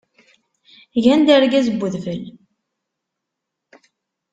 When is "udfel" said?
1.85-2.21